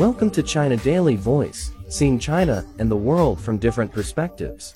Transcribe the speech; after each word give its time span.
Welcome 0.00 0.30
to 0.30 0.42
China 0.42 0.78
Daily 0.78 1.14
Voice, 1.14 1.72
seeing 1.88 2.18
China 2.18 2.64
and 2.78 2.90
the 2.90 2.96
world 2.96 3.38
from 3.38 3.58
different 3.58 3.92
perspectives. 3.92 4.74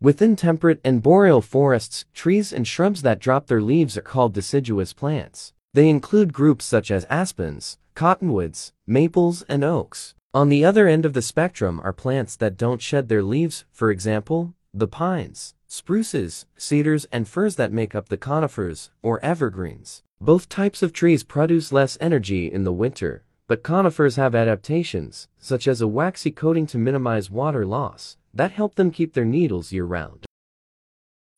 Within 0.00 0.36
temperate 0.36 0.80
and 0.84 1.02
boreal 1.02 1.40
forests, 1.40 2.04
trees 2.14 2.52
and 2.52 2.64
shrubs 2.64 3.02
that 3.02 3.18
drop 3.18 3.48
their 3.48 3.60
leaves 3.60 3.96
are 3.96 4.02
called 4.02 4.34
deciduous 4.34 4.92
plants. 4.92 5.52
They 5.74 5.88
include 5.88 6.32
groups 6.32 6.64
such 6.64 6.92
as 6.92 7.04
aspens, 7.10 7.76
cottonwoods, 7.96 8.72
maples, 8.86 9.42
and 9.48 9.64
oaks. 9.64 10.14
On 10.32 10.48
the 10.48 10.64
other 10.64 10.86
end 10.86 11.04
of 11.04 11.12
the 11.12 11.22
spectrum 11.22 11.80
are 11.82 11.92
plants 11.92 12.36
that 12.36 12.56
don't 12.56 12.80
shed 12.80 13.08
their 13.08 13.24
leaves, 13.24 13.64
for 13.72 13.90
example, 13.90 14.54
the 14.78 14.86
pines, 14.86 15.54
spruces, 15.66 16.44
cedars, 16.58 17.06
and 17.10 17.26
firs 17.26 17.56
that 17.56 17.72
make 17.72 17.94
up 17.94 18.08
the 18.08 18.18
conifers, 18.18 18.90
or 19.02 19.18
evergreens. 19.24 20.02
Both 20.20 20.50
types 20.50 20.82
of 20.82 20.92
trees 20.92 21.22
produce 21.22 21.72
less 21.72 21.96
energy 22.00 22.52
in 22.52 22.64
the 22.64 22.72
winter, 22.72 23.22
but 23.48 23.62
conifers 23.62 24.16
have 24.16 24.34
adaptations, 24.34 25.28
such 25.38 25.66
as 25.66 25.80
a 25.80 25.88
waxy 25.88 26.30
coating 26.30 26.66
to 26.66 26.78
minimize 26.78 27.30
water 27.30 27.64
loss, 27.64 28.18
that 28.34 28.52
help 28.52 28.74
them 28.74 28.90
keep 28.90 29.14
their 29.14 29.24
needles 29.24 29.72
year-round. 29.72 30.26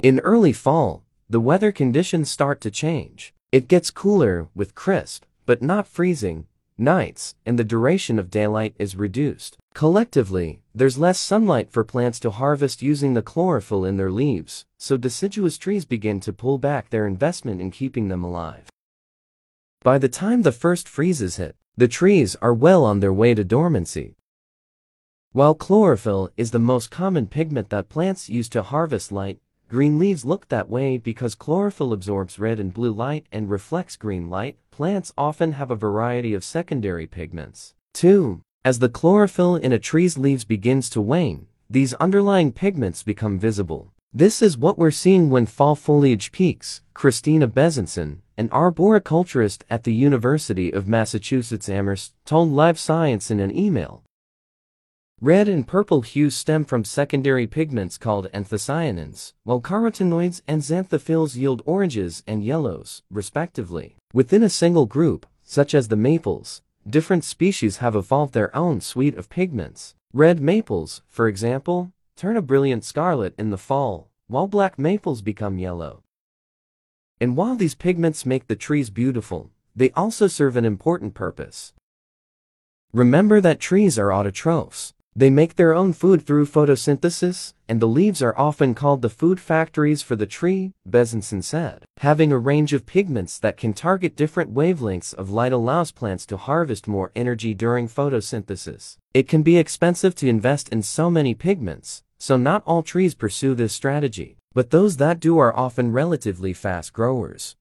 In 0.03 0.19
early 0.21 0.53
fall, 0.53 1.05
the 1.31 1.41
weather 1.41 1.71
conditions 1.71 2.31
start 2.31 2.61
to 2.63 2.71
change. 2.71 3.35
It 3.53 3.69
gets 3.69 3.91
cooler, 3.91 4.49
with 4.55 4.75
crisp, 4.75 5.25
but 5.47 5.63
not 5.63 5.87
freezing, 5.87 6.47
nights, 6.79 7.35
and 7.45 7.59
the 7.59 7.65
duration 7.65 8.19
of 8.19 8.31
daylight 8.31 8.75
is 8.79 8.97
reduced. 8.97 9.59
Collectively, 9.75 10.63
there's 10.75 10.99
less 10.99 11.19
sunlight 11.19 11.71
for 11.71 11.85
plants 11.85 12.19
to 12.21 12.31
harvest 12.31 12.83
using 12.83 13.15
the 13.15 13.23
chlorophyll 13.23 13.85
in 13.85 13.97
their 13.97 14.11
leaves, 14.11 14.65
so 14.79 14.97
deciduous 14.97 15.59
trees 15.59 15.85
begin 15.85 16.21
to 16.21 16.33
pull 16.33 16.59
back 16.59 16.91
their 16.91 17.07
investment 17.07 17.61
in 17.61 17.71
keeping 17.71 18.09
them 18.09 18.25
alive. 18.25 18.69
By 19.83 19.99
the 19.99 20.09
time 20.09 20.43
the 20.43 20.53
first 20.53 20.89
freezes 20.89 21.37
hit, 21.37 21.57
the 21.77 21.89
trees 21.89 22.35
are 22.43 22.55
well 22.55 22.85
on 22.85 23.01
their 23.01 23.13
way 23.13 23.35
to 23.35 23.45
dormancy. 23.45 24.17
While 25.33 25.55
chlorophyll 25.55 26.31
is 26.37 26.51
the 26.51 26.59
most 26.59 26.91
common 26.91 27.27
pigment 27.27 27.71
that 27.71 27.89
plants 27.89 28.29
use 28.29 28.49
to 28.49 28.63
harvest 28.63 29.13
light, 29.13 29.39
green 29.69 29.99
leaves 29.99 30.25
look 30.25 30.49
that 30.49 30.69
way 30.69 30.97
because 30.99 31.35
chlorophyll 31.35 31.93
absorbs 31.93 32.39
red 32.39 32.59
and 32.59 32.73
blue 32.73 32.93
light 32.93 33.27
and 33.31 33.51
reflects 33.51 33.97
green 33.97 34.29
light. 34.31 34.57
Plants 34.71 35.13
often 35.17 35.53
have 35.53 35.71
a 35.71 35.77
variety 35.77 36.35
of 36.35 36.45
secondary 36.45 37.07
pigments. 37.07 37.75
too. 37.93 38.41
As 38.65 38.81
the 38.81 38.89
chlorophyll 38.89 39.57
in 39.57 39.73
a 39.73 39.79
tree's 39.79 40.19
leaves 40.19 40.45
begins 40.45 40.91
to 40.91 41.01
wane, 41.01 41.47
these 41.71 41.95
underlying 41.95 42.53
pigments 42.53 43.03
become 43.03 43.39
visible. 43.39 43.93
This 44.13 44.41
is 44.41 44.57
what 44.57 44.79
we're 44.79 44.91
seeing 44.91 45.31
when 45.31 45.47
fall 45.47 45.75
foliage 45.75 46.33
peaks. 46.33 46.83
Christina 46.95 47.47
Bezanson, 47.47 48.19
an 48.37 48.49
arboriculturist 48.49 49.63
at 49.69 49.85
the 49.85 49.93
University 49.93 50.73
of 50.73 50.89
Massachusetts 50.89 51.69
Amherst, 51.69 52.15
told 52.25 52.51
Live 52.51 52.79
Science 52.79 53.31
in 53.31 53.39
an 53.39 53.57
email. 53.57 54.03
Red 55.21 55.49
and 55.49 55.67
purple 55.67 56.03
hues 56.03 56.37
stem 56.37 56.65
from 56.65 56.85
secondary 56.85 57.49
pigments 57.49 57.99
called 57.99 58.31
anthocyanins, 58.33 59.33
while 59.43 59.61
carotenoids 59.61 60.43
and 60.47 60.63
xanthophylls 60.63 61.35
yield 61.35 61.61
oranges 61.67 62.23
and 62.29 62.45
yellows, 62.45 63.03
respectively. 63.11 63.97
Within 64.13 64.45
a 64.45 64.49
single 64.49 64.87
group, 64.87 65.27
such 65.43 65.75
as 65.75 65.89
the 65.89 65.97
maples, 65.97 66.63
different 66.89 67.25
species 67.25 67.79
have 67.79 67.97
evolved 67.97 68.33
their 68.33 68.55
own 68.55 68.81
suite 68.81 69.17
of 69.17 69.29
pigments. 69.29 69.97
Red 70.13 70.41
maples, 70.41 71.03
for 71.09 71.27
example, 71.27 71.91
turn 72.15 72.37
a 72.37 72.43
brilliant 72.43 72.85
scarlet 72.85 73.35
in 73.37 73.51
the 73.51 73.59
fall, 73.59 74.11
while 74.29 74.47
black 74.47 74.79
maples 74.79 75.21
become 75.21 75.59
yellow. 75.59 76.05
And 77.21 77.37
while 77.37 77.57
these 77.57 77.75
pigments 77.75 78.25
make 78.25 78.47
the 78.47 78.55
trees 78.55 78.89
beautiful, 78.89 79.51
they 79.75 79.91
also 79.97 80.29
serve 80.29 80.57
an 80.57 80.65
important 80.65 81.15
purpose. 81.15 81.73
Remember 82.93 83.41
that 83.41 83.59
trees 83.59 83.99
are 83.99 84.11
autotrophs. 84.11 84.93
They 85.19 85.31
make 85.31 85.57
their 85.57 85.75
own 85.75 85.95
food 85.95 86.25
through 86.25 86.47
photosynthesis, 86.47 87.53
and 87.69 87.81
the 87.81 87.89
leaves 87.89 88.23
are 88.23 88.39
often 88.39 88.73
called 88.73 89.03
the 89.03 89.11
food 89.11 89.41
factories 89.41 90.01
for 90.01 90.15
the 90.15 90.27
tree, 90.27 90.75
Bezanson 90.89 91.43
said. 91.43 91.85
Having 91.97 92.31
a 92.31 92.39
range 92.39 92.73
of 92.73 92.87
pigments 92.87 93.37
that 93.41 93.57
can 93.57 93.73
target 93.73 94.15
different 94.15 94.55
wavelengths 94.55 95.13
of 95.13 95.29
light 95.29 95.53
allows 95.53 95.91
plants 95.91 96.25
to 96.27 96.37
harvest 96.37 96.87
more 96.87 97.11
energy 97.17 97.53
during 97.53 97.89
photosynthesis. 97.89 98.97
It 99.13 99.27
can 99.27 99.43
be 99.43 99.59
expensive 99.59 100.15
to 100.15 100.29
invest 100.29 100.69
in 100.69 100.85
so 100.85 101.11
many 101.11 101.35
pigments, 101.35 102.05
so 102.17 102.37
not 102.37 102.63
all 102.65 102.85
trees 102.85 103.17
pursue 103.17 103.57
this 103.57 103.73
strategy, 103.73 104.37
but 104.55 104.71
those 104.71 104.99
that 104.99 105.19
do 105.19 105.37
are 105.37 105.57
often 105.57 105.91
relatively 105.91 106.53
fast 106.53 106.93
growers. 106.93 107.57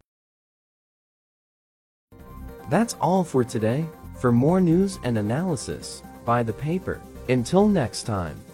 That's 2.70 2.94
all 3.02 3.24
for 3.24 3.44
today. 3.44 3.88
For 4.20 4.31
more 4.31 4.62
news 4.62 5.00
and 5.04 5.18
analysis, 5.18 6.04
buy 6.24 6.44
the 6.44 6.54
paper. 6.54 7.02
Until 7.30 7.68
next 7.68 8.04
time. 8.04 8.47